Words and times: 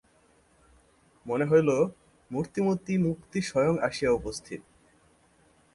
মনে 1.25 1.45
হইল, 1.45 1.69
মূর্তিমতী 2.31 2.93
মুক্তি 2.97 3.39
স্বয়ং 3.41 3.75
আসিয়া 3.79 4.11
উপস্থিত। 4.11 4.61